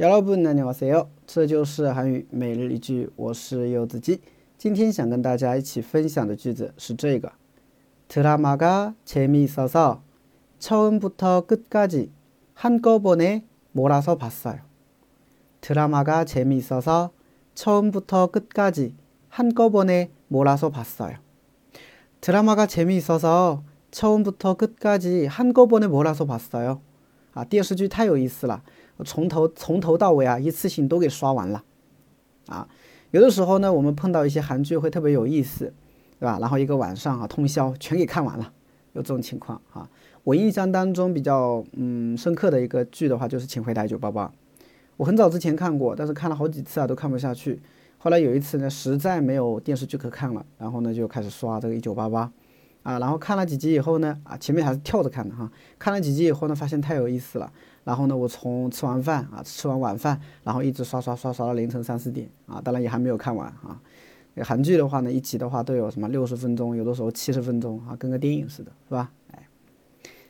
[0.00, 1.08] 여러분 안녕하세요.
[1.26, 4.20] 这就是韩语每日一句我是柚子鸡
[4.58, 7.32] 今天想跟大家一起分享的句子是这个
[8.08, 10.02] 드라마가 재미있어서
[10.58, 12.12] 처음부터 끝까지
[12.54, 14.60] 한꺼번에 몰아서 봤어요.
[15.60, 17.10] 드라마가 재미있어서
[17.54, 18.94] 처음부터 끝까지
[19.28, 21.16] 한꺼번에 몰아서 봤어요.
[22.20, 26.80] 드라마가 재미있어서 처음부터 끝까지 한꺼번에 몰아서 봤어요.
[27.37, 28.63] 啊，电视剧太有意思了。
[29.05, 31.63] 从头从头到尾啊，一次性都给刷完了，
[32.47, 32.67] 啊，
[33.11, 35.71] 有的时候呢，我们碰到一些韩剧会特别有意思，
[36.19, 36.39] 对吧？
[36.41, 38.51] 然后一个晚上啊，通宵全给看完了，
[38.93, 39.87] 有这种情况啊。
[40.23, 44.25] 我印象当中比较嗯深刻的一个剧的话，就是《请回答一九八八》。
[44.97, 47.61] 我很早之前看过，但是看了好几次啊，都看不下去。
[47.99, 52.25] 后来有一次呢，实在没有电视剧可看了，然后呢就开始刷这个《一九八八》，
[52.86, 55.50] 啊，然后看了几集以后呢，啊，前面还是跳着看的哈。
[55.78, 57.52] 看了几集以后呢，发现太有意思了。
[57.84, 63.80] 然后呢，我从吃完饭啊，吃完晚饭，然后一直刷刷刷刷到凌晨三四点啊，当然也还没有看完啊。
[64.42, 69.10] 韩剧的话呢，一集的话都有什么六十分钟，有的时候七十分钟啊，跟个电影似的，是吧？
[69.32, 69.46] 哎，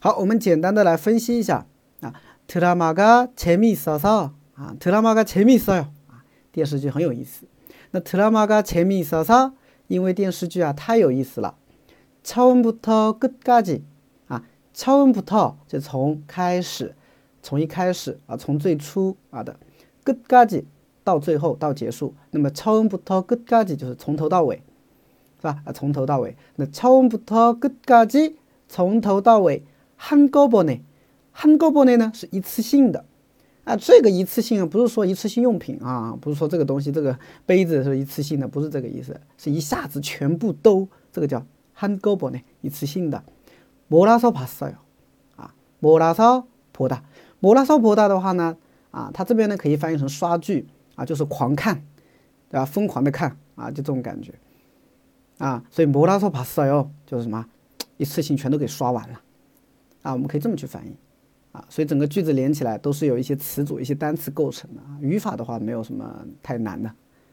[0.00, 1.66] 好，我们简单的来分析一下
[2.00, 2.12] 啊，
[2.46, 7.46] 드라마가재미있어서啊，드라마가재미있어요啊，电视剧很有意思。
[7.92, 9.52] 那드라마가재미있어서
[9.86, 11.54] 因为电视剧啊太有意思了，
[12.24, 13.80] 처음부터끝까지
[14.28, 14.42] 啊，
[14.74, 16.94] 처음부터就从开始。
[17.42, 19.56] 从一开始啊，从最初啊的
[20.04, 20.64] 끝까지
[21.04, 24.56] 到最后到结束，那么처음부터끝까지就是从头到尾，
[25.36, 25.62] 是吧？
[25.64, 26.36] 啊，从头到尾。
[26.56, 28.34] 那처음부터끝까지
[28.68, 29.62] 从头到尾
[29.96, 33.04] 한꺼번에한꺼번에呢是一次性的
[33.62, 41.46] 啊，这个一次性啊不是说一次性用品啊，不是说这个东西这个杯子是一次性的，不是这个意思，是一下子全部都这个叫
[41.80, 43.22] 한꺼번에一次性的。
[43.88, 44.74] 몰아서봤어요
[45.36, 47.02] 啊，몰아서보다
[47.38, 48.56] 摩拉索博大的话呢，
[48.90, 51.82] 啊，它这边呢可以翻译成刷剧啊，就是狂看，
[52.48, 52.64] 对吧？
[52.64, 54.34] 疯狂的看啊，就这种感觉
[55.38, 55.62] 啊。
[55.70, 57.46] 所以摩拉索帕斯哟就是什么，
[57.96, 59.20] 一次性全都给刷完了
[60.02, 60.12] 啊。
[60.12, 60.96] 我们可以这么去翻译
[61.52, 61.64] 啊。
[61.68, 64.82] 所以整个句子连起来都是有一些词组、一些单词构成的。
[65.00, 66.90] 语法的话没有什么太难的